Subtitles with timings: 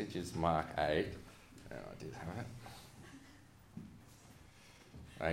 [0.00, 1.06] passage is Mark 8.
[1.72, 2.46] Oh, I did have it.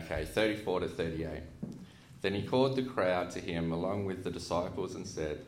[0.05, 1.41] Okay, 34 to 38.
[2.21, 5.45] Then he called the crowd to him along with the disciples and said,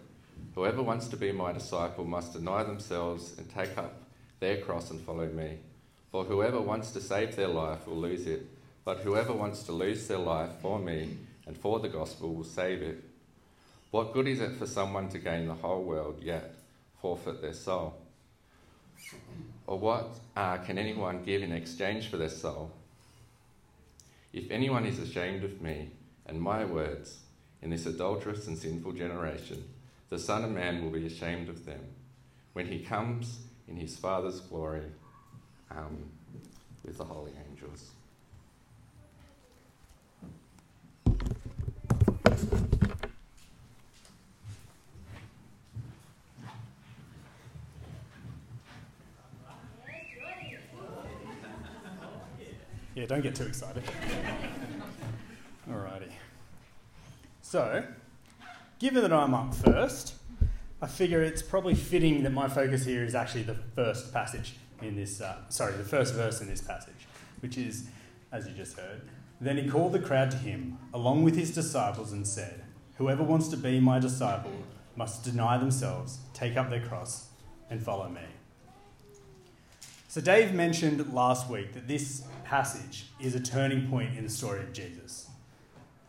[0.56, 4.04] Whoever wants to be my disciple must deny themselves and take up
[4.40, 5.58] their cross and follow me.
[6.12, 8.46] For whoever wants to save their life will lose it,
[8.86, 12.82] but whoever wants to lose their life for me and for the gospel will save
[12.82, 13.04] it.
[13.92, 16.54] What good is it for someone to gain the whole world yet
[17.02, 17.96] forfeit their soul?
[19.68, 22.72] Or what uh, can anyone give in exchange for their soul?
[24.34, 25.90] If anyone is ashamed of me
[26.26, 27.20] and my words
[27.62, 29.64] in this adulterous and sinful generation,
[30.10, 31.82] the Son of Man will be ashamed of them
[32.54, 34.86] when he comes in his Father's glory
[35.72, 36.10] um,
[36.84, 37.92] with the holy angels.
[52.96, 53.82] Yeah, don't get too excited.
[55.70, 56.12] Alrighty.
[57.42, 57.84] So,
[58.78, 60.14] given that I'm up first,
[60.80, 64.96] I figure it's probably fitting that my focus here is actually the first passage in
[64.96, 67.08] this, uh, sorry, the first verse in this passage,
[67.40, 67.88] which is,
[68.32, 69.02] as you just heard.
[69.42, 72.64] Then he called the crowd to him, along with his disciples, and said,
[72.98, 74.54] Whoever wants to be my disciple
[74.96, 77.30] must deny themselves, take up their cross,
[77.72, 78.22] and follow me.
[80.10, 84.62] So, Dave mentioned last week that this passage is a turning point in the story
[84.62, 85.30] of Jesus.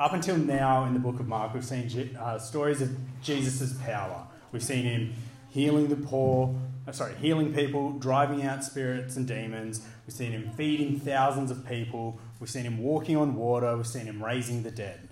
[0.00, 4.26] Up until now in the book of Mark, we've seen uh, stories of Jesus' power.
[4.52, 5.12] We've seen him
[5.50, 9.86] healing the poor, uh, sorry, healing people, driving out spirits and demons.
[10.06, 12.18] We've seen him feeding thousands of people.
[12.40, 13.76] We've seen him walking on water.
[13.76, 15.10] We've seen him raising the dead.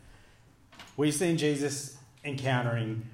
[0.97, 3.07] We've seen Jesus encountering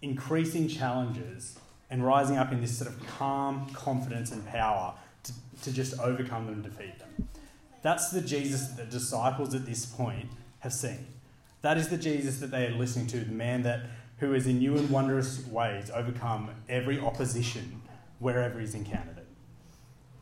[0.00, 1.58] increasing challenges
[1.92, 5.32] and rising up in this sort of calm confidence and power to,
[5.62, 7.28] to just overcome them and defeat them.
[7.82, 10.30] That's the Jesus that the disciples at this point
[10.60, 11.06] have seen.
[11.60, 13.82] That is the Jesus that they are listening to, the man that
[14.16, 17.82] who has in new and wondrous ways overcome every opposition
[18.20, 19.26] wherever he's encountered it.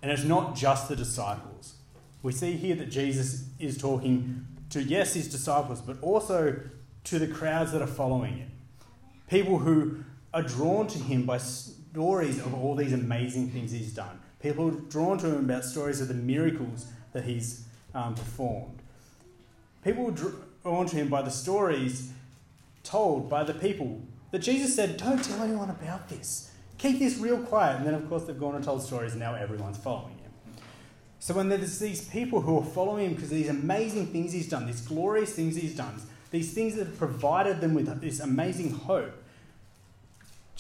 [0.03, 1.75] And it's not just the disciples.
[2.23, 6.59] We see here that Jesus is talking to, yes, his disciples, but also
[7.05, 8.51] to the crowds that are following him.
[9.29, 10.03] People who
[10.33, 14.21] are drawn to him by stories of all these amazing things he's done.
[14.41, 17.65] People drawn to him about stories of the miracles that he's
[17.95, 18.79] um, performed.
[19.85, 22.13] People drawn to him by the stories
[22.83, 26.51] told by the people that Jesus said, Don't tell anyone about this.
[26.79, 27.77] Keep this real quiet.
[27.79, 30.31] And then, of course, they've gone and told stories, and now everyone's following him.
[31.19, 34.49] So, when there's these people who are following him because of these amazing things he's
[34.49, 38.71] done, these glorious things he's done, these things that have provided them with this amazing
[38.71, 39.13] hope,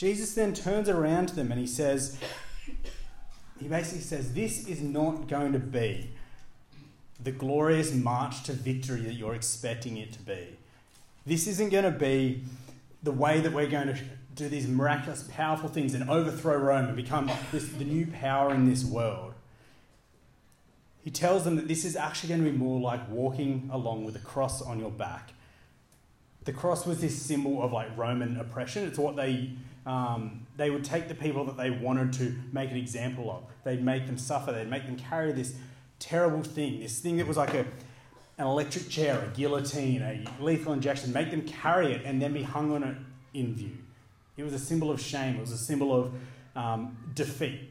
[0.00, 2.16] Jesus then turns around to them and he says,
[3.60, 6.08] He basically says, This is not going to be
[7.22, 10.56] the glorious march to victory that you're expecting it to be.
[11.26, 12.44] This isn't going to be
[13.02, 13.98] the way that we're going to
[14.34, 18.66] do these miraculous, powerful things and overthrow Rome and become this, the new power in
[18.66, 19.34] this world.
[21.04, 24.16] He tells them that this is actually going to be more like walking along with
[24.16, 25.34] a cross on your back.
[26.44, 28.86] The cross was this symbol of like Roman oppression.
[28.86, 29.50] It's what they
[29.86, 33.44] um, they would take the people that they wanted to make an example of.
[33.64, 34.52] They'd make them suffer.
[34.52, 35.54] They'd make them carry this
[35.98, 37.60] terrible thing, this thing that was like a,
[38.38, 42.42] an electric chair, a guillotine, a lethal injection, make them carry it and then be
[42.42, 42.96] hung on it
[43.34, 43.76] in view.
[44.36, 46.12] It was a symbol of shame, it was a symbol of
[46.56, 47.68] um, defeat.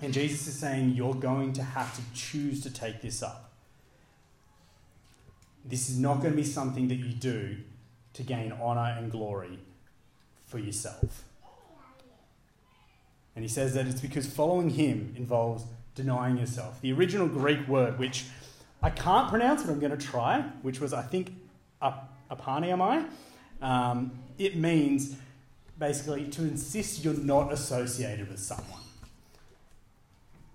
[0.00, 3.50] And Jesus is saying, You're going to have to choose to take this up.
[5.64, 7.58] This is not going to be something that you do
[8.14, 9.58] to gain honour and glory
[10.48, 11.24] for yourself.
[13.36, 15.64] And he says that it's because following him involves
[15.94, 16.80] denying yourself.
[16.80, 18.24] The original Greek word, which
[18.82, 21.32] I can't pronounce, but I'm going to try, which was, I think,
[22.30, 23.08] apaniamai.
[23.62, 25.16] Um, it means
[25.78, 28.80] basically to insist you're not associated with someone.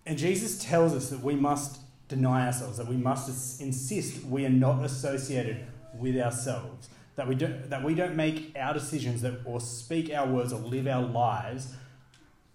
[0.05, 1.79] And Jesus tells us that we must
[2.09, 5.65] deny ourselves, that we must insist we are not associated
[5.97, 10.27] with ourselves, that we don't, that we don't make our decisions that, or speak our
[10.27, 11.75] words or live our lives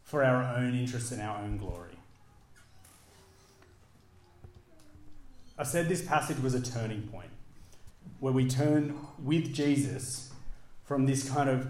[0.03, 1.99] for our own interests and our own glory.
[5.59, 7.31] I said this passage was a turning point
[8.21, 10.33] where we turn with Jesus
[10.85, 11.69] from this kind of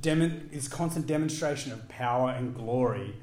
[0.00, 3.16] demo, this constant demonstration of power and glory,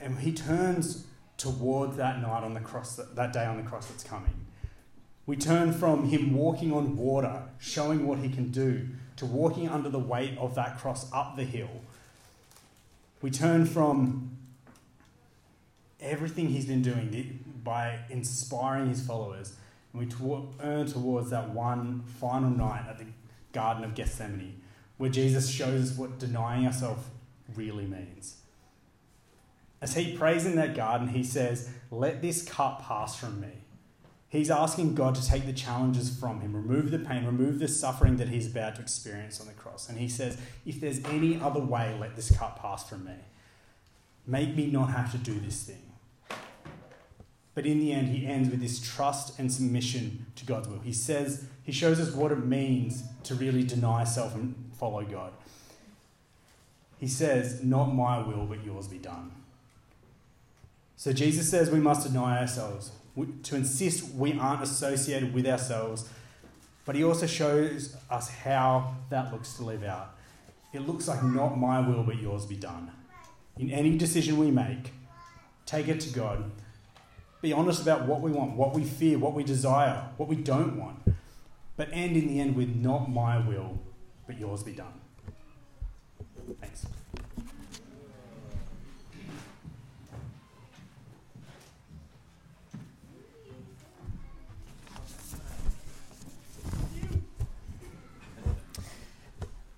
[0.00, 1.06] and he turns
[1.36, 4.34] towards that night on the cross, that day on the cross that's coming.
[5.28, 9.90] We turn from him walking on water, showing what he can do, to walking under
[9.90, 11.68] the weight of that cross up the hill.
[13.20, 14.38] We turn from
[16.00, 19.52] everything he's been doing by inspiring his followers,
[19.92, 23.04] and we turn towards that one final night at the
[23.52, 24.62] Garden of Gethsemane,
[24.96, 27.04] where Jesus shows us what denying ourselves
[27.54, 28.36] really means.
[29.82, 33.52] As he prays in that garden, he says, Let this cup pass from me.
[34.30, 38.18] He's asking God to take the challenges from him, remove the pain, remove the suffering
[38.18, 39.88] that he's about to experience on the cross.
[39.88, 40.36] And he says,
[40.66, 43.14] If there's any other way, let this cup pass from me.
[44.26, 45.82] Make me not have to do this thing.
[47.54, 50.80] But in the end, he ends with this trust and submission to God's will.
[50.80, 55.32] He says, he shows us what it means to really deny self and follow God.
[56.98, 59.32] He says, Not my will, but yours be done.
[60.96, 62.92] So Jesus says we must deny ourselves,
[63.26, 66.08] to insist we aren't associated with ourselves,
[66.84, 70.14] but he also shows us how that looks to live out.
[70.72, 72.90] It looks like not my will, but yours be done.
[73.58, 74.92] In any decision we make,
[75.66, 76.50] take it to God.
[77.40, 80.78] Be honest about what we want, what we fear, what we desire, what we don't
[80.78, 80.98] want.
[81.76, 83.78] But end in the end with not my will,
[84.26, 85.00] but yours be done.
[86.60, 86.86] Thanks.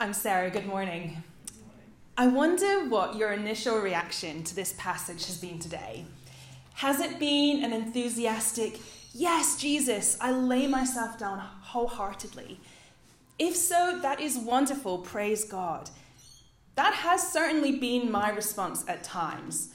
[0.03, 0.49] I'm Sarah.
[0.49, 1.23] Good morning.
[2.17, 6.07] I wonder what your initial reaction to this passage has been today.
[6.77, 8.81] Has it been an enthusiastic,
[9.13, 12.61] Yes, Jesus, I lay myself down wholeheartedly?
[13.39, 15.01] If so, that is wonderful.
[15.01, 15.91] Praise God.
[16.77, 19.75] That has certainly been my response at times.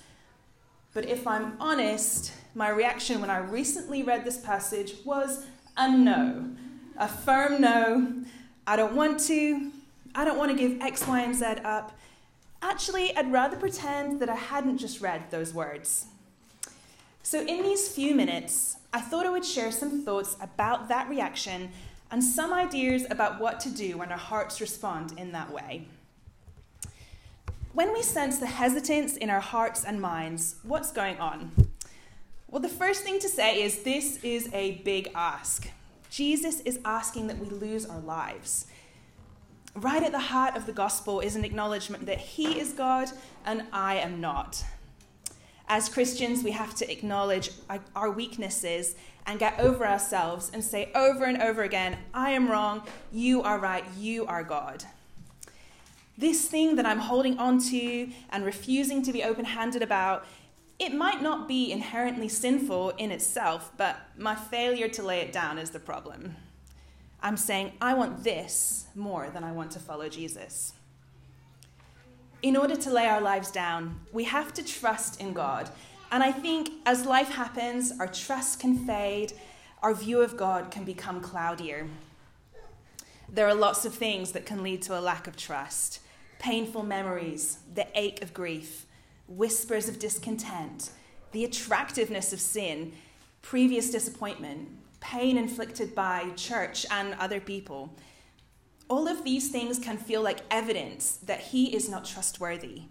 [0.95, 5.45] But if I'm honest, my reaction when I recently read this passage was
[5.77, 6.49] a no,
[6.97, 8.23] a firm no.
[8.65, 9.71] I don't want to.
[10.15, 11.91] I don't want to give X, Y, and Z up.
[12.61, 16.05] Actually, I'd rather pretend that I hadn't just read those words.
[17.21, 21.71] So, in these few minutes, I thought I would share some thoughts about that reaction
[22.11, 25.87] and some ideas about what to do when our hearts respond in that way.
[27.73, 31.51] When we sense the hesitance in our hearts and minds, what's going on?
[32.49, 35.67] Well, the first thing to say is this is a big ask.
[36.09, 38.67] Jesus is asking that we lose our lives.
[39.75, 43.09] Right at the heart of the gospel is an acknowledgement that He is God
[43.45, 44.63] and I am not.
[45.67, 47.51] As Christians, we have to acknowledge
[47.93, 48.95] our weaknesses
[49.25, 53.59] and get over ourselves and say over and over again, I am wrong, you are
[53.59, 54.85] right, you are God.
[56.17, 60.25] This thing that I'm holding on to and refusing to be open handed about,
[60.79, 65.57] it might not be inherently sinful in itself, but my failure to lay it down
[65.57, 66.37] is the problem.
[67.25, 70.73] I'm saying, I want this more than I want to follow Jesus.
[72.43, 75.67] In order to lay our lives down, we have to trust in God.
[76.11, 79.33] And I think as life happens, our trust can fade,
[79.81, 81.87] our view of God can become cloudier.
[83.27, 86.01] There are lots of things that can lead to a lack of trust
[86.37, 88.85] painful memories, the ache of grief,
[89.27, 90.91] whispers of discontent,
[91.31, 92.93] the attractiveness of sin,
[93.41, 94.69] previous disappointment,
[95.05, 97.95] pain inflicted by church and other people.
[98.89, 102.83] All of these things can feel like evidence that he is not trustworthy.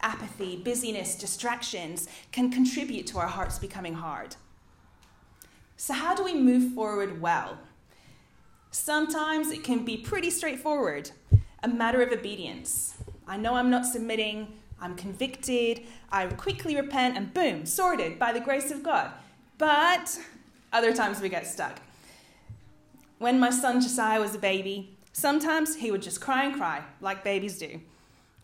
[0.00, 4.34] Apathy, busyness, distractions can contribute to our hearts becoming hard.
[5.76, 7.56] So, how do we move forward well?
[8.72, 11.12] Sometimes it can be pretty straightforward,
[11.62, 12.94] a matter of obedience.
[13.28, 18.40] I know I'm not submitting, I'm convicted, I quickly repent, and boom, sorted by the
[18.40, 19.12] grace of God.
[19.56, 20.18] But
[20.72, 21.80] other times we get stuck.
[23.18, 27.22] When my son Josiah was a baby, sometimes he would just cry and cry, like
[27.22, 27.80] babies do.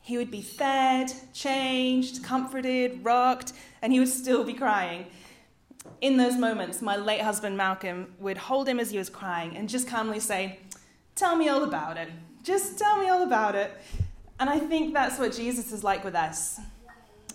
[0.00, 5.06] He would be fed, changed, comforted, rocked, and he would still be crying.
[6.00, 9.68] In those moments, my late husband Malcolm would hold him as he was crying and
[9.68, 10.60] just calmly say,
[11.14, 12.08] Tell me all about it.
[12.44, 13.72] Just tell me all about it.
[14.38, 16.60] And I think that's what Jesus is like with us.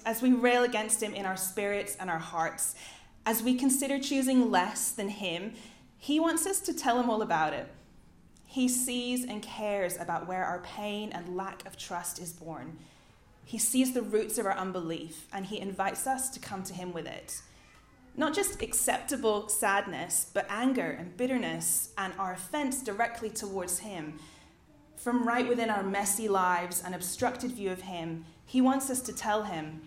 [0.05, 2.75] As we rail against him in our spirits and our hearts,
[3.25, 5.53] as we consider choosing less than Him,
[5.97, 7.67] He wants us to tell Him all about it.
[8.45, 12.77] He sees and cares about where our pain and lack of trust is born.
[13.45, 16.93] He sees the roots of our unbelief and He invites us to come to Him
[16.93, 17.41] with it.
[18.15, 24.19] Not just acceptable sadness, but anger and bitterness and our offense directly towards Him.
[24.97, 29.13] From right within our messy lives and obstructed view of Him, He wants us to
[29.13, 29.81] tell Him,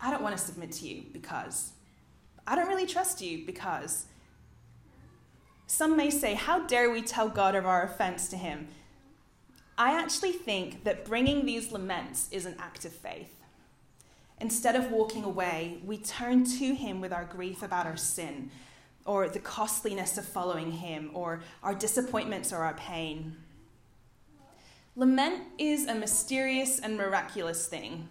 [0.00, 1.72] I don't want to submit to you because.
[2.46, 4.06] I don't really trust you because.
[5.66, 8.68] Some may say, How dare we tell God of our offense to him?
[9.78, 13.40] I actually think that bringing these laments is an act of faith.
[14.40, 18.50] Instead of walking away, we turn to Him with our grief about our sin,
[19.04, 23.36] or the costliness of following Him, or our disappointments or our pain.
[24.96, 28.08] Lament is a mysterious and miraculous thing.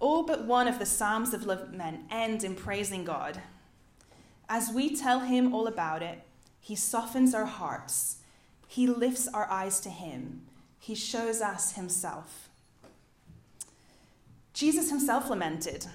[0.00, 3.42] All but one of the Psalms of lament end in praising God.
[4.48, 6.22] As we tell Him all about it,
[6.60, 8.18] He softens our hearts,
[8.66, 10.42] He lifts our eyes to Him,
[10.78, 12.48] He shows us Himself.
[14.52, 15.86] Jesus Himself lamented.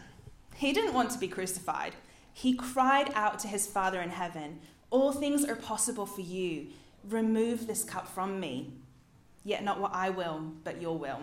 [0.55, 1.95] He didn't want to be crucified.
[2.33, 6.67] He cried out to His Father in heaven, All things are possible for you.
[7.09, 8.73] Remove this cup from me.
[9.43, 11.19] Yet not what I will, but your will.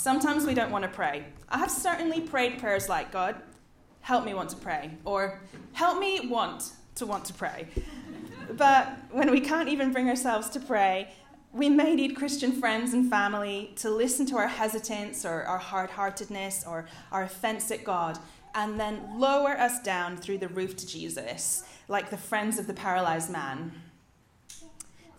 [0.00, 1.26] Sometimes we don't want to pray.
[1.50, 3.36] I have certainly prayed prayers like, God,
[4.00, 5.42] help me want to pray, or
[5.74, 7.68] help me want to want to pray.
[8.56, 11.12] But when we can't even bring ourselves to pray,
[11.52, 15.90] we may need Christian friends and family to listen to our hesitance or our hard
[15.90, 18.18] heartedness or our offense at God
[18.54, 22.72] and then lower us down through the roof to Jesus, like the friends of the
[22.72, 23.70] paralyzed man.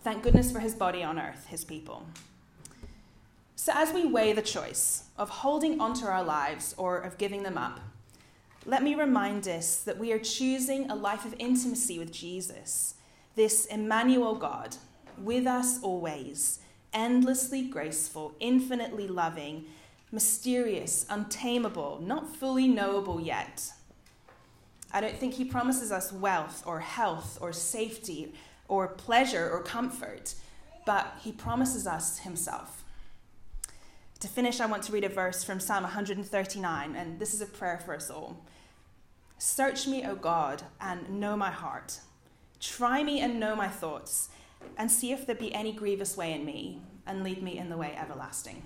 [0.02, 2.04] Thank goodness for his body on earth, his people.
[3.64, 7.56] So, as we weigh the choice of holding onto our lives or of giving them
[7.56, 7.78] up,
[8.66, 12.94] let me remind us that we are choosing a life of intimacy with Jesus,
[13.36, 14.78] this Emmanuel God,
[15.16, 16.58] with us always,
[16.92, 19.66] endlessly graceful, infinitely loving,
[20.10, 23.70] mysterious, untamable, not fully knowable yet.
[24.92, 28.34] I don't think he promises us wealth or health or safety
[28.66, 30.34] or pleasure or comfort,
[30.84, 32.81] but he promises us himself.
[34.22, 37.46] To finish, I want to read a verse from Psalm 139, and this is a
[37.46, 38.36] prayer for us all.
[39.38, 41.98] Search me, O God, and know my heart.
[42.60, 44.28] Try me and know my thoughts,
[44.78, 47.76] and see if there be any grievous way in me, and lead me in the
[47.76, 48.62] way everlasting.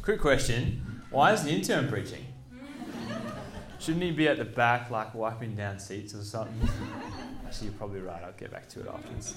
[0.00, 0.81] Quick question
[1.12, 2.24] why is the intern preaching?
[3.78, 6.68] Shouldn't he be at the back, like wiping down seats or something?
[7.44, 8.22] Actually, you're probably right.
[8.24, 9.34] I'll get back to it afterwards.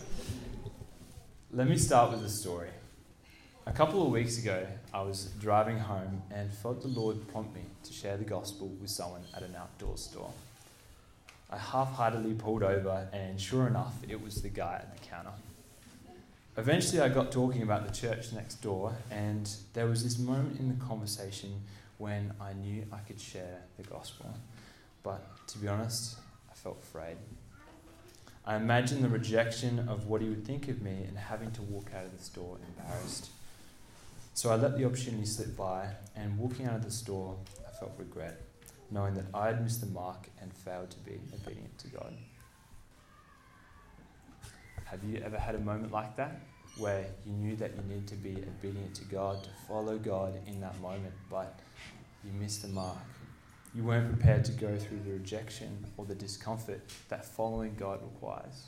[1.51, 2.70] Let me start with a story.
[3.65, 7.63] A couple of weeks ago, I was driving home and felt the Lord prompt me
[7.84, 10.32] to share the gospel with someone at an outdoor store.
[11.50, 15.32] I half heartedly pulled over, and sure enough, it was the guy at the counter.
[16.57, 20.69] Eventually, I got talking about the church next door, and there was this moment in
[20.69, 21.62] the conversation
[21.97, 24.33] when I knew I could share the gospel.
[25.03, 26.15] But to be honest,
[26.50, 27.17] I felt afraid.
[28.45, 31.91] I imagined the rejection of what he would think of me and having to walk
[31.93, 33.31] out of the store embarrassed.
[34.33, 37.35] So I let the opportunity slip by, and walking out of the store,
[37.67, 38.41] I felt regret,
[38.91, 42.13] knowing that I had missed the mark and failed to be obedient to God.
[44.86, 46.39] Have you ever had a moment like that
[46.77, 50.62] where you knew that you needed to be obedient to God, to follow God in
[50.62, 51.60] that moment, but
[52.24, 52.98] you missed the mark?
[53.74, 58.68] You weren't prepared to go through the rejection or the discomfort that following God requires.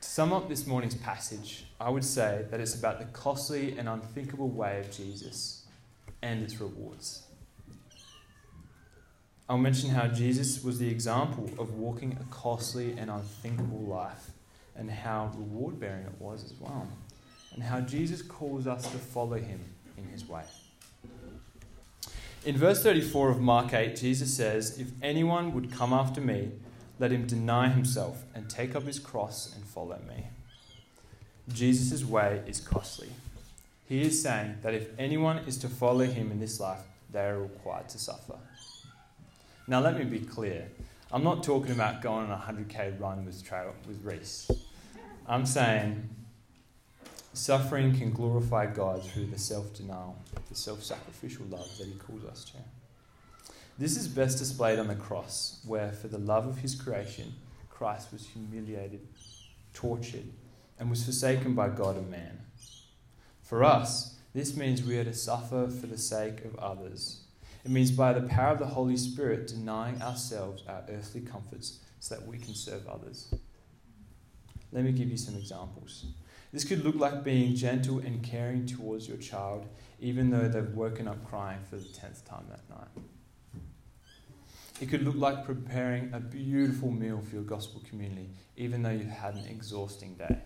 [0.00, 3.88] To sum up this morning's passage, I would say that it's about the costly and
[3.88, 5.64] unthinkable way of Jesus
[6.20, 7.23] and its rewards.
[9.48, 14.30] I'll mention how Jesus was the example of walking a costly and unthinkable life,
[14.74, 16.88] and how reward bearing it was as well,
[17.52, 19.60] and how Jesus calls us to follow him
[19.98, 20.44] in his way.
[22.46, 26.50] In verse 34 of Mark 8, Jesus says, If anyone would come after me,
[26.98, 30.24] let him deny himself and take up his cross and follow me.
[31.52, 33.08] Jesus' way is costly.
[33.86, 36.80] He is saying that if anyone is to follow him in this life,
[37.12, 38.38] they are required to suffer.
[39.66, 40.68] Now, let me be clear.
[41.10, 44.50] I'm not talking about going on a 100k run with, trail, with Reese.
[45.26, 46.06] I'm saying
[47.32, 50.18] suffering can glorify God through the self denial,
[50.50, 52.58] the self sacrificial love that He calls us to.
[53.78, 57.32] This is best displayed on the cross, where for the love of His creation,
[57.70, 59.00] Christ was humiliated,
[59.72, 60.28] tortured,
[60.78, 62.40] and was forsaken by God and man.
[63.42, 67.23] For us, this means we are to suffer for the sake of others
[67.64, 72.14] it means by the power of the Holy Spirit denying ourselves our earthly comforts so
[72.14, 73.34] that we can serve others.
[74.70, 76.04] Let me give you some examples.
[76.52, 79.66] This could look like being gentle and caring towards your child,
[79.98, 83.04] even though they've woken up crying for the tenth time that night.
[84.80, 89.08] It could look like preparing a beautiful meal for your gospel community, even though you've
[89.08, 90.38] had an exhausting day.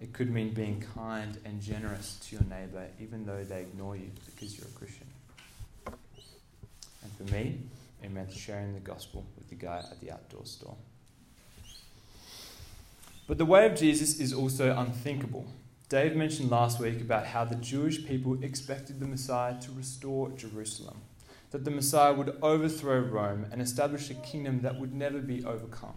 [0.00, 4.10] It could mean being kind and generous to your neighbour, even though they ignore you
[4.26, 5.11] because you're a Christian.
[7.24, 7.58] For me,
[8.02, 10.76] it meant sharing the gospel with the guy at the outdoor store.
[13.26, 15.46] But the way of Jesus is also unthinkable.
[15.88, 21.02] Dave mentioned last week about how the Jewish people expected the Messiah to restore Jerusalem,
[21.50, 25.94] that the Messiah would overthrow Rome and establish a kingdom that would never be overcome.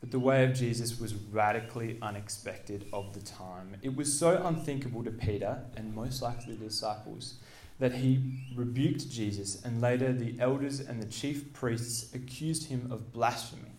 [0.00, 3.76] But the way of Jesus was radically unexpected of the time.
[3.82, 7.34] It was so unthinkable to Peter and most likely the disciples
[7.78, 8.20] that he
[8.54, 13.70] rebuked Jesus, and later the elders and the chief priests accused him of blasphemy.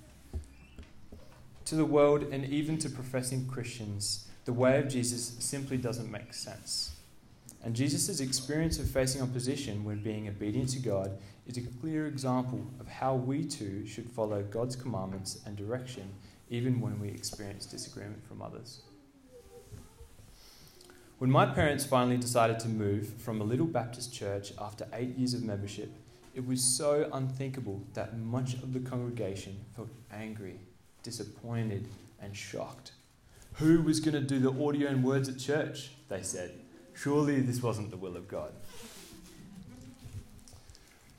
[1.65, 6.34] To the world and even to professing Christians, the way of Jesus simply doesn't make
[6.34, 6.91] sense.
[7.62, 12.65] And Jesus' experience of facing opposition when being obedient to God is a clear example
[12.79, 16.10] of how we too should follow God's commandments and direction
[16.50, 18.82] even when we experience disagreement from others.
[21.19, 25.33] When my parents finally decided to move from a little Baptist church after eight years
[25.33, 25.91] of membership,
[26.33, 30.61] it was so unthinkable that much of the congregation felt angry,
[31.03, 31.89] disappointed,
[32.21, 32.93] and shocked.
[33.55, 35.91] Who was going to do the audio and words at church?
[36.07, 36.53] They said.
[36.95, 38.53] Surely this wasn't the will of God.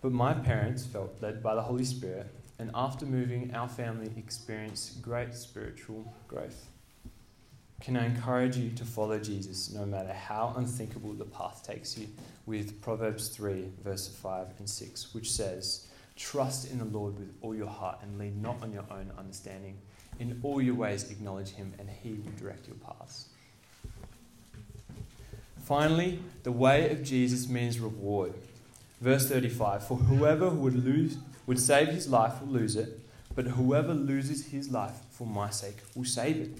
[0.00, 2.28] But my parents felt led by the Holy Spirit,
[2.59, 6.70] and after moving, our family experienced great spiritual growth.
[7.81, 12.09] Can I encourage you to follow Jesus no matter how unthinkable the path takes you?
[12.45, 17.55] With Proverbs 3, verse 5 and 6, which says, Trust in the Lord with all
[17.55, 19.79] your heart and lean not on your own understanding.
[20.19, 23.29] In all your ways, acknowledge him, and he will direct your paths.
[25.65, 28.35] Finally, the way of Jesus means reward.
[29.01, 33.01] Verse 35 For whoever would, lose, would save his life will lose it,
[33.35, 36.59] but whoever loses his life for my sake will save it.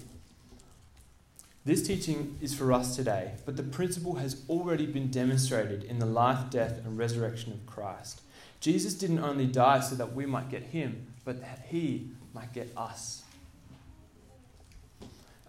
[1.63, 6.07] This teaching is for us today, but the principle has already been demonstrated in the
[6.07, 8.21] life, death, and resurrection of Christ.
[8.59, 12.71] Jesus didn't only die so that we might get him, but that he might get
[12.75, 13.21] us.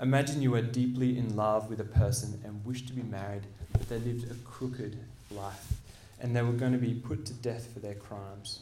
[0.03, 3.89] Imagine you are deeply in love with a person and wish to be married, but
[3.89, 4.99] they lived a crooked
[5.31, 5.81] life
[6.21, 8.61] and they were going to be put to death for their crimes.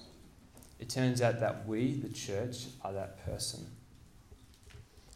[0.79, 3.67] It turns out that we, the church, are that person.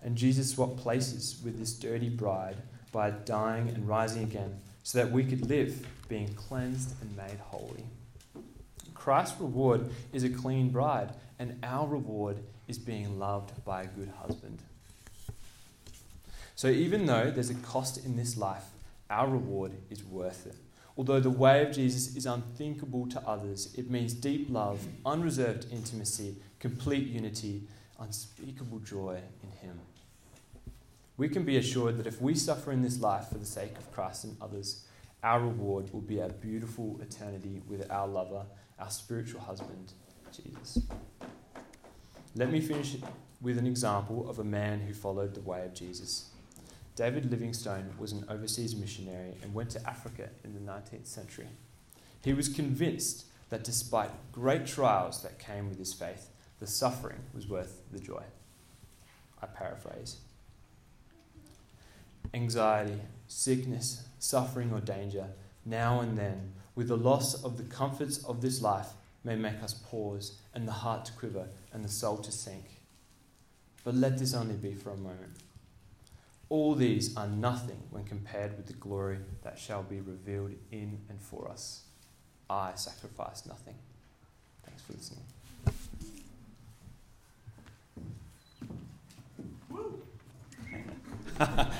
[0.04, 2.56] And Jesus swapped places with this dirty bride
[2.92, 7.84] by dying and rising again so that we could live, being cleansed and made holy.
[8.92, 12.38] Christ's reward is a clean bride, and our reward
[12.68, 14.58] is being loved by a good husband.
[16.54, 18.64] So, even though there's a cost in this life,
[19.10, 20.56] our reward is worth it.
[20.96, 26.36] Although the way of Jesus is unthinkable to others, it means deep love, unreserved intimacy,
[26.60, 27.64] complete unity,
[27.98, 29.80] unspeakable joy in Him.
[31.16, 33.92] We can be assured that if we suffer in this life for the sake of
[33.92, 34.84] Christ and others,
[35.22, 38.44] our reward will be a beautiful eternity with our lover,
[38.80, 39.92] our spiritual husband,
[40.32, 40.80] Jesus.
[42.34, 42.96] Let me finish
[43.40, 46.30] with an example of a man who followed the way of Jesus.
[46.96, 51.48] David Livingstone was an overseas missionary and went to Africa in the 19th century.
[52.24, 57.48] He was convinced that despite great trials that came with his faith, the suffering was
[57.48, 58.22] worth the joy.
[59.40, 60.16] I paraphrase.
[62.34, 65.28] Anxiety, sickness, suffering, or danger,
[65.64, 68.88] now and then, with the loss of the comforts of this life,
[69.22, 72.64] may make us pause and the heart to quiver and the soul to sink.
[73.84, 75.36] But let this only be for a moment.
[76.48, 81.20] All these are nothing when compared with the glory that shall be revealed in and
[81.20, 81.84] for us.
[82.50, 83.76] I sacrifice nothing.
[84.64, 85.24] Thanks for listening.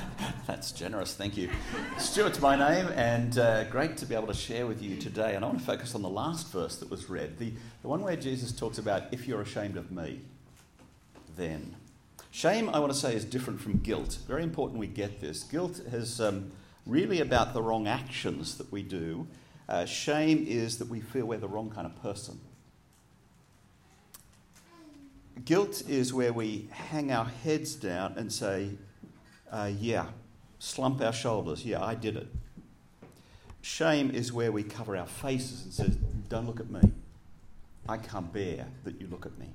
[0.46, 1.48] That's generous, thank you.
[1.98, 5.34] Stuart's my name, and uh, great to be able to share with you today.
[5.34, 8.02] And I want to focus on the last verse that was read, the, the one
[8.02, 10.20] where Jesus talks about, if you're ashamed of me,
[11.36, 11.76] then.
[12.30, 14.18] Shame, I want to say, is different from guilt.
[14.28, 15.44] Very important we get this.
[15.44, 16.52] Guilt is um,
[16.84, 19.26] really about the wrong actions that we do.
[19.68, 22.38] Uh, shame is that we feel we're the wrong kind of person.
[25.44, 28.70] Guilt is where we hang our heads down and say,
[29.50, 30.06] uh, yeah,
[30.64, 32.28] slump our shoulders, yeah, I did it.
[33.60, 35.98] Shame is where we cover our faces and say,
[36.28, 36.80] don't look at me.
[37.88, 39.48] I can't bear that you look at me.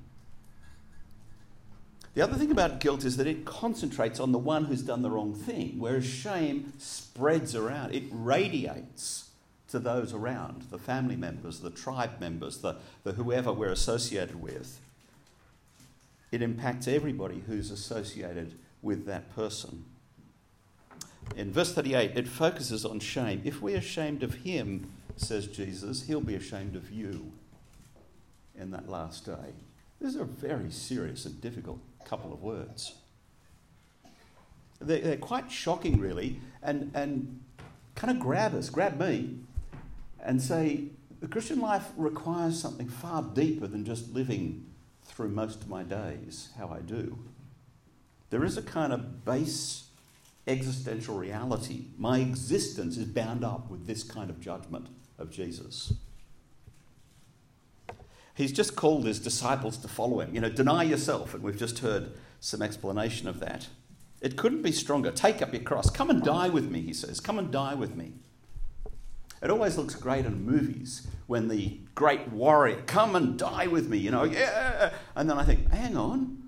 [2.14, 5.10] The other thing about guilt is that it concentrates on the one who's done the
[5.10, 9.30] wrong thing, whereas shame spreads around, it radiates
[9.68, 14.80] to those around the family members, the tribe members, the, the whoever we're associated with.
[16.32, 19.84] It impacts everybody who's associated with that person.
[21.36, 23.42] In verse 38, it focuses on shame.
[23.44, 27.32] If we're ashamed of him, says Jesus, he'll be ashamed of you
[28.58, 29.54] in that last day.
[30.00, 32.94] This is a very serious and difficult couple of words.
[34.80, 37.40] They're, they're quite shocking, really, and, and
[37.94, 39.36] kind of grab us, grab me,
[40.22, 40.84] and say
[41.20, 44.66] the Christian life requires something far deeper than just living
[45.04, 47.18] through most of my days how I do.
[48.30, 49.89] There is a kind of base
[50.46, 51.86] existential reality.
[51.96, 55.92] My existence is bound up with this kind of judgment of Jesus.
[58.34, 60.34] He's just called his disciples to follow him.
[60.34, 63.68] You know, deny yourself, and we've just heard some explanation of that.
[64.20, 65.10] It couldn't be stronger.
[65.10, 65.90] Take up your cross.
[65.90, 67.20] Come and die with me, he says.
[67.20, 68.14] Come and die with me.
[69.42, 73.96] It always looks great in movies when the great warrior, come and die with me,
[73.96, 74.92] you know, yeah.
[75.14, 76.39] And then I think, hang on,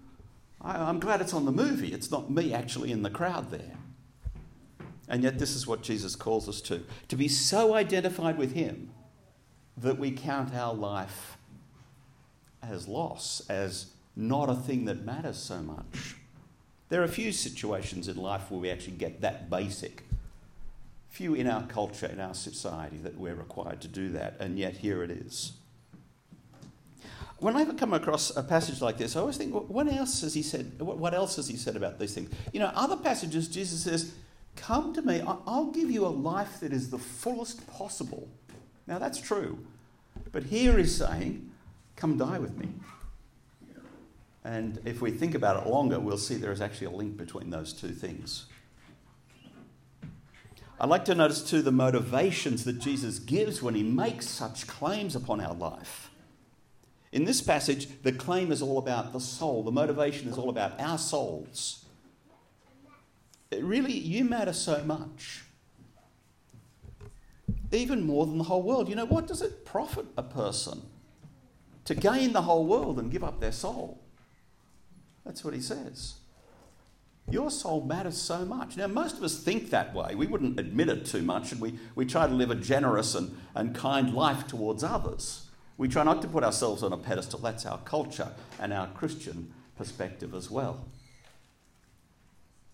[0.62, 1.92] I, am glad it's on the movie.
[1.92, 3.76] It's not me actually in the crowd there.
[5.08, 8.90] And yet, this is what Jesus calls us to to be so identified with Him
[9.76, 11.36] that we count our life
[12.62, 16.16] as loss, as not a thing that matters so much.
[16.88, 20.04] There are a few situations in life where we actually get that basic.
[21.08, 24.78] Few in our culture, in our society, that we're required to do that, and yet
[24.78, 25.52] here it is.
[27.42, 30.32] When I ever come across a passage like this, I always think, what else has
[30.32, 30.80] he said?
[30.80, 32.30] What else has he said about these things?
[32.52, 34.12] You know, other passages, Jesus says,
[34.54, 38.28] Come to me, I'll give you a life that is the fullest possible.
[38.86, 39.58] Now, that's true.
[40.30, 41.50] But here he's saying,
[41.96, 42.68] Come die with me.
[44.44, 47.50] And if we think about it longer, we'll see there is actually a link between
[47.50, 48.46] those two things.
[50.78, 55.16] I'd like to notice too the motivations that Jesus gives when he makes such claims
[55.16, 56.11] upon our life.
[57.12, 60.80] In this passage, the claim is all about the soul, the motivation is all about
[60.80, 61.84] our souls.
[63.52, 65.44] Really, you matter so much.
[67.70, 68.88] Even more than the whole world.
[68.88, 70.82] You know, what does it profit a person
[71.84, 74.00] to gain the whole world and give up their soul?
[75.24, 76.14] That's what he says.
[77.30, 78.76] Your soul matters so much.
[78.76, 80.14] Now, most of us think that way.
[80.14, 83.36] We wouldn't admit it too much, and we, we try to live a generous and,
[83.54, 85.46] and kind life towards others.
[85.78, 87.40] We try not to put ourselves on a pedestal.
[87.40, 88.28] That's our culture
[88.60, 90.86] and our Christian perspective as well.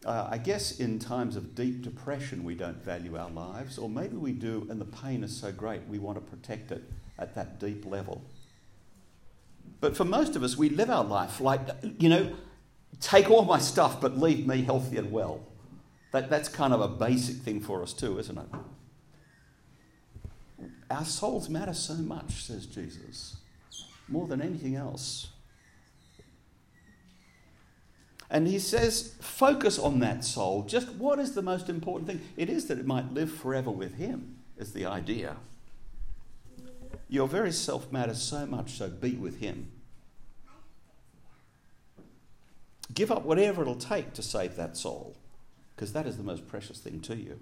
[0.04, 4.16] Uh, I guess in times of deep depression, we don't value our lives, or maybe
[4.16, 6.84] we do, and the pain is so great we want to protect it
[7.18, 8.22] at that deep level.
[9.80, 11.60] But for most of us, we live our life like,
[11.98, 12.32] you know,
[13.00, 15.40] take all my stuff but leave me healthy and well.
[16.12, 18.46] That, that's kind of a basic thing for us too, isn't it?
[20.90, 23.36] Our souls matter so much, says Jesus,
[24.08, 25.28] more than anything else.
[28.30, 30.62] And he says, focus on that soul.
[30.62, 32.20] Just what is the most important thing?
[32.36, 35.36] It is that it might live forever with him, is the idea.
[37.08, 39.72] Your very self matters so much, so be with Him.
[42.92, 45.16] Give up whatever it'll take to save that soul,
[45.74, 47.38] because that is the most precious thing to you.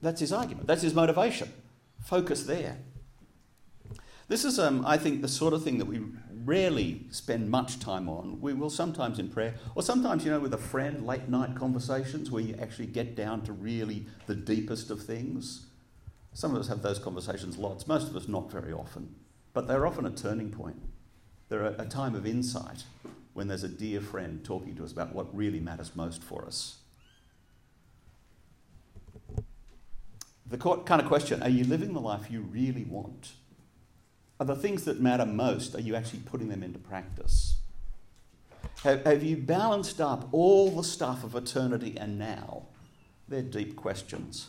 [0.00, 1.52] That's his argument, that's his motivation.
[2.04, 2.76] Focus there.
[4.28, 6.02] This is, um, I think, the sort of thing that we
[6.44, 8.42] rarely spend much time on.
[8.42, 12.30] We will sometimes in prayer, or sometimes, you know, with a friend, late night conversations
[12.30, 15.66] where you actually get down to really the deepest of things.
[16.34, 19.14] Some of us have those conversations lots, most of us not very often,
[19.54, 20.82] but they're often a turning point.
[21.48, 22.84] They're a, a time of insight
[23.32, 26.80] when there's a dear friend talking to us about what really matters most for us.
[30.46, 33.32] The kind of question are you living the life you really want?
[34.40, 37.56] Are the things that matter most, are you actually putting them into practice?
[38.82, 42.64] Have, have you balanced up all the stuff of eternity and now?
[43.28, 44.48] They're deep questions.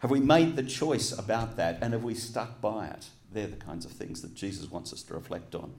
[0.00, 3.06] Have we made the choice about that and have we stuck by it?
[3.32, 5.72] They're the kinds of things that Jesus wants us to reflect on.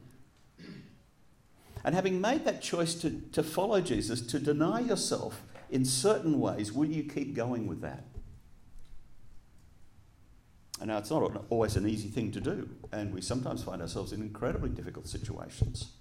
[1.83, 6.71] And having made that choice to, to follow Jesus, to deny yourself in certain ways,
[6.71, 8.05] will you keep going with that?
[10.83, 14.11] And now it's not always an easy thing to do, and we sometimes find ourselves
[14.11, 15.93] in incredibly difficult situations.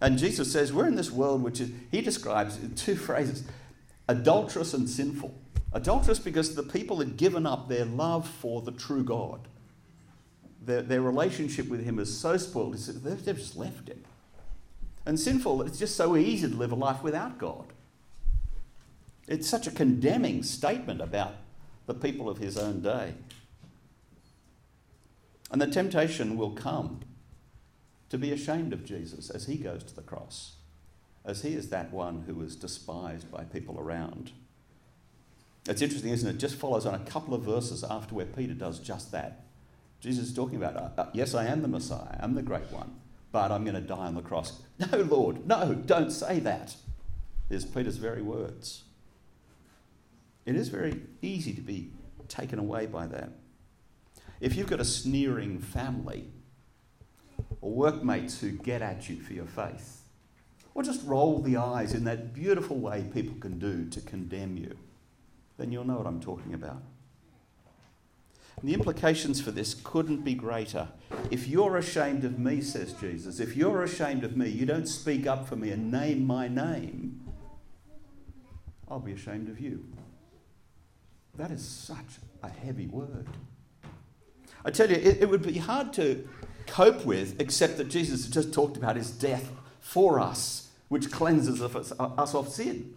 [0.00, 3.44] And Jesus says we're in this world which is, he describes in two phrases
[4.08, 5.32] adulterous and sinful.
[5.72, 9.46] Adulterous because the people had given up their love for the true God.
[10.60, 14.02] Their, their relationship with Him is so spoiled, they've, they've just left Him.
[15.06, 17.66] And sinful, it's just so easy to live a life without God.
[19.28, 21.36] It's such a condemning statement about
[21.86, 23.14] the people of His own day.
[25.50, 27.00] And the temptation will come
[28.10, 30.56] to be ashamed of Jesus as He goes to the cross,
[31.24, 34.32] as He is that one who is despised by people around.
[35.66, 36.34] It's interesting, isn't it?
[36.34, 36.38] it?
[36.38, 39.44] Just follows on a couple of verses after where Peter does just that.
[40.00, 42.94] Jesus is talking about, uh, uh, yes, I am the Messiah, I'm the great one,
[43.32, 44.60] but I'm going to die on the cross.
[44.78, 46.74] No, Lord, no, don't say that.
[47.48, 48.82] There's Peter's very words.
[50.46, 51.90] It is very easy to be
[52.28, 53.30] taken away by that.
[54.40, 56.28] If you've got a sneering family
[57.60, 60.02] or workmates who get at you for your faith,
[60.74, 64.76] or just roll the eyes in that beautiful way people can do to condemn you,
[65.56, 66.82] then you'll know what I'm talking about.
[68.60, 70.88] And the implications for this couldn't be greater.
[71.30, 75.26] If you're ashamed of me, says Jesus, if you're ashamed of me, you don't speak
[75.26, 77.20] up for me and name my name,
[78.88, 79.84] I'll be ashamed of you.
[81.36, 83.28] That is such a heavy word.
[84.64, 86.26] I tell you, it, it would be hard to
[86.66, 91.60] cope with, except that Jesus has just talked about his death for us, which cleanses
[91.60, 92.94] us, us of sin.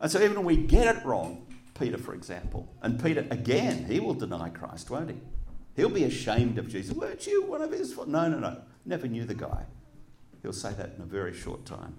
[0.00, 1.46] And so even when we get it wrong,
[1.78, 5.16] Peter, for example, and Peter, again, he will deny Christ, won't he?
[5.76, 6.94] He'll be ashamed of Jesus.
[6.94, 7.96] Weren't you one of his?
[7.96, 8.60] No, no, no.
[8.84, 9.64] Never knew the guy.
[10.42, 11.96] He'll say that in a very short time.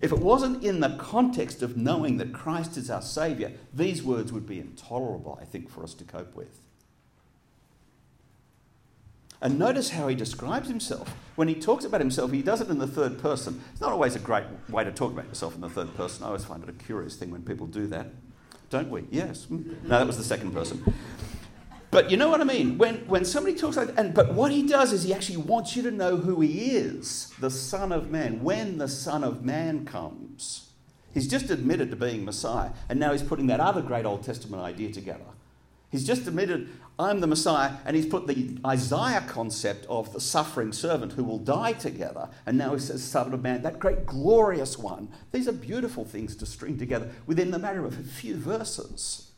[0.00, 4.32] If it wasn't in the context of knowing that Christ is our Saviour, these words
[4.32, 6.60] would be intolerable, I think, for us to cope with.
[9.40, 11.14] And notice how he describes himself.
[11.36, 13.62] When he talks about himself, he does it in the third person.
[13.72, 16.24] It's not always a great way to talk about yourself in the third person.
[16.24, 18.06] I always find it a curious thing when people do that.
[18.70, 19.04] Don't we?
[19.10, 19.44] Yes.
[19.44, 19.72] Hmm.
[19.82, 20.82] No, that was the second person.
[21.94, 22.76] But you know what I mean?
[22.76, 25.76] When, when somebody talks like that, and, but what he does is he actually wants
[25.76, 28.42] you to know who he is, the Son of Man.
[28.42, 30.70] When the Son of Man comes,
[31.12, 34.60] he's just admitted to being Messiah, and now he's putting that other great Old Testament
[34.60, 35.22] idea together.
[35.92, 40.72] He's just admitted, I'm the Messiah, and he's put the Isaiah concept of the suffering
[40.72, 44.76] servant who will die together, and now he says, Son of Man, that great glorious
[44.76, 45.10] one.
[45.30, 49.30] These are beautiful things to string together within the matter of a few verses.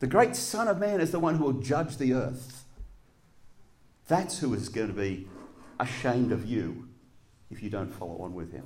[0.00, 2.64] The great Son of Man is the one who will judge the earth.
[4.06, 5.28] That's who is going to be
[5.80, 6.88] ashamed of you
[7.50, 8.64] if you don't follow on with him.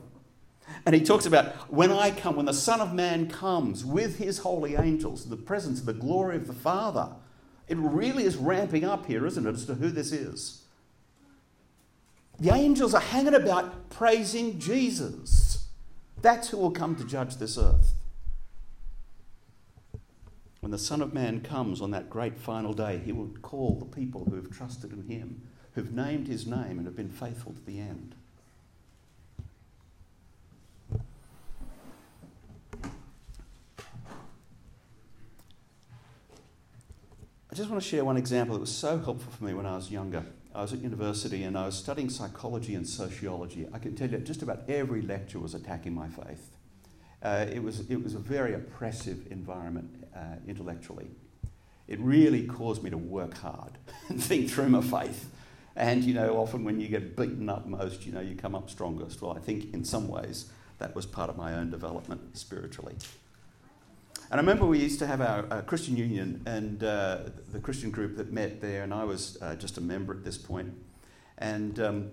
[0.87, 4.38] And he talks about when I come, when the Son of Man comes with his
[4.38, 7.14] holy angels, the presence of the glory of the Father.
[7.68, 10.62] It really is ramping up here, isn't it, as to who this is?
[12.38, 15.66] The angels are hanging about praising Jesus.
[16.21, 17.95] That's who will come to judge this earth.
[20.62, 23.85] When the Son of Man comes on that great final day, he will call the
[23.85, 27.66] people who have trusted in him, who've named his name and have been faithful to
[27.66, 28.14] the end.
[37.51, 39.75] I just want to share one example that was so helpful for me when I
[39.75, 40.25] was younger.
[40.55, 43.66] I was at university and I was studying psychology and sociology.
[43.72, 46.51] I can tell you just about every lecture was attacking my faith.
[47.20, 51.11] Uh, it, was, it was a very oppressive environment uh, intellectually.
[51.88, 55.31] It really caused me to work hard and think through my faith.
[55.75, 58.70] And, you know, often when you get beaten up most, you know, you come up
[58.70, 59.22] strongest.
[59.22, 60.46] Well, I think in some ways
[60.79, 62.94] that was part of my own development spiritually.
[64.31, 67.18] And I remember we used to have our Christian Union and uh,
[67.53, 70.38] the Christian group that met there, and I was uh, just a member at this
[70.38, 70.72] point.
[71.37, 72.11] And um,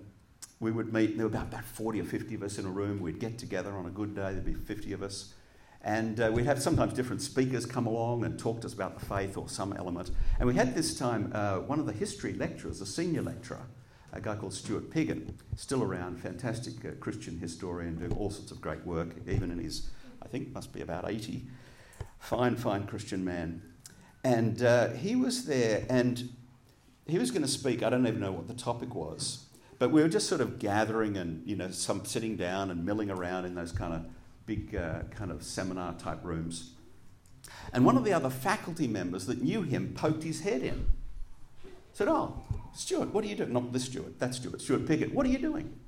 [0.60, 3.00] we would meet, there were about, about 40 or 50 of us in a room.
[3.00, 5.32] We'd get together on a good day, there'd be 50 of us.
[5.82, 9.06] And uh, we'd have sometimes different speakers come along and talk to us about the
[9.06, 10.10] faith or some element.
[10.38, 13.66] And we had this time uh, one of the history lecturers, a senior lecturer,
[14.12, 18.60] a guy called Stuart Piggin, still around, fantastic uh, Christian historian, doing all sorts of
[18.60, 19.88] great work, even in his,
[20.22, 21.44] I think, must be about 80.
[22.18, 23.62] Fine, fine Christian man.
[24.22, 26.28] And uh, he was there and
[27.06, 27.82] he was going to speak.
[27.82, 29.46] I don't even know what the topic was.
[29.78, 33.10] But we were just sort of gathering and, you know, some sitting down and milling
[33.10, 34.04] around in those kind of
[34.50, 36.72] big uh, kind of seminar type rooms.
[37.72, 40.86] And one of the other faculty members that knew him poked his head in.
[41.92, 42.42] Said, Oh,
[42.74, 43.52] Stuart, what are you doing?
[43.52, 45.78] Not this Stuart, that Stuart, Stuart Piggin, what are you doing?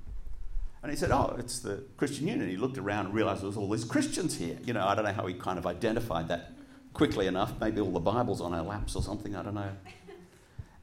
[0.81, 2.49] And he said, Oh, it's the Christian Union.
[2.49, 4.59] He looked around and realised there was all these Christians here.
[4.65, 6.53] You know, I don't know how he kind of identified that
[6.93, 7.55] quickly enough.
[7.61, 9.73] Maybe all the Bibles on our laps or something, I don't know.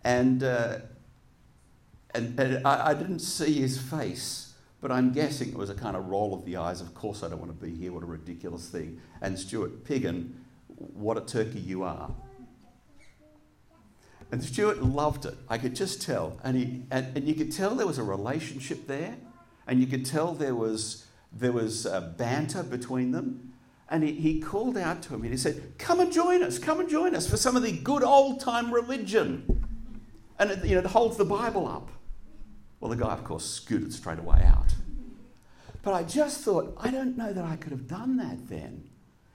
[0.04, 0.80] And, uh,
[2.14, 4.49] and, and I, I didn't see his face
[4.82, 6.80] but I'm guessing it was a kind of roll of the eyes.
[6.80, 7.92] Of course, I don't want to be here.
[7.92, 9.02] What a ridiculous thing.
[9.22, 10.32] And Stuart Piggin,
[10.68, 12.12] what a turkey you are.
[14.32, 15.36] And Stuart loved it.
[15.50, 16.40] I could just tell.
[16.44, 19.18] And, he, and, and you could tell there was a relationship there.
[19.68, 23.54] And you could tell there was, there was uh, banter between them.
[23.90, 26.60] And he, he called out to him and he said, Come and join us.
[26.60, 29.66] Come and join us for some of the good old time religion.
[30.38, 31.90] And it, you know, it holds the Bible up.
[32.80, 34.74] Well, the guy, of course, scooted straight away out.
[35.82, 38.90] But I just thought, I don't know that I could have done that then.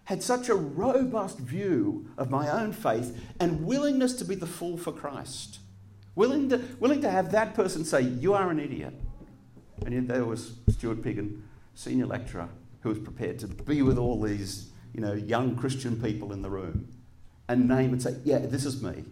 [0.05, 4.77] had such a robust view of my own faith and willingness to be the fool
[4.77, 5.59] for Christ.
[6.15, 8.95] Willing to, willing to have that person say, You are an idiot.
[9.85, 11.41] And yet there was Stuart Piggin,
[11.75, 12.49] senior lecturer,
[12.81, 16.51] who was prepared to be with all these you know, young Christian people in the
[16.51, 16.89] room
[17.49, 19.05] and name and say, Yeah, this is me.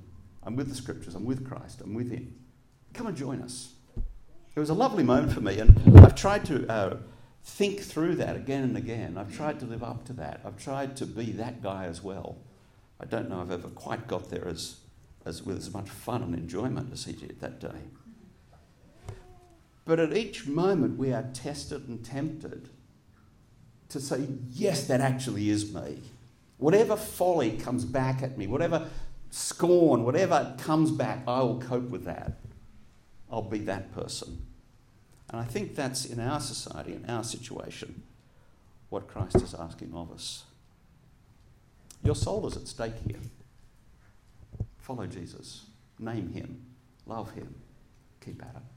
[0.45, 2.35] I'm with the scriptures, I'm with Christ, I'm with Him.
[2.95, 3.75] Come and join us.
[4.55, 6.97] It was a lovely moment for me, and I've tried to uh,
[7.43, 9.17] think through that again and again.
[9.17, 10.43] I've tried to live up to that.
[10.45, 12.37] I've tried to be that guy as well.
[13.01, 14.77] I don't know I've ever quite got there as,
[15.25, 19.15] as with as much fun and enjoyment as he did that day.
[19.87, 22.69] But at each moment, we are tested and tempted
[23.89, 26.03] to say, yes, that actually is me.
[26.59, 28.89] Whatever folly comes back at me, whatever
[29.31, 32.35] scorn, whatever comes back, I will cope with that.
[33.33, 34.47] I'll be that person.
[35.31, 38.03] And I think that's in our society, in our situation,
[38.91, 40.45] what Christ is asking of us.
[42.05, 43.21] Your soul is at stake here.
[44.77, 45.65] Follow Jesus,
[45.99, 46.61] name him,
[47.07, 47.55] love him,
[48.23, 48.72] keep at it.